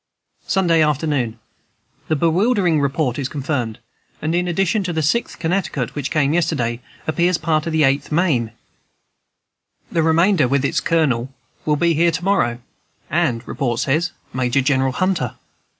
"Sunday 0.47 0.81
Afternoon. 0.81 1.37
"The 2.07 2.15
bewildering 2.15 2.81
report 2.81 3.19
is 3.19 3.29
confirmed; 3.29 3.77
and 4.19 4.33
in 4.33 4.47
addition 4.47 4.83
to 4.85 4.93
the 4.93 5.03
Sixth 5.03 5.37
Connecticut, 5.37 5.93
which 5.93 6.09
came 6.09 6.33
yesterday, 6.33 6.79
appears 7.05 7.37
part 7.37 7.67
of 7.67 7.71
the 7.71 7.83
Eighth 7.83 8.11
Maine. 8.11 8.51
The 9.91 10.01
remainder, 10.01 10.47
with 10.47 10.65
its 10.65 10.79
colonel, 10.79 11.31
will 11.65 11.75
be 11.75 11.93
here 11.93 12.09
to 12.09 12.23
morrow, 12.25 12.61
and, 13.11 13.47
report 13.47 13.79
says, 13.81 14.11
Major 14.33 14.61
General 14.61 14.93
Hunter. 14.93 15.35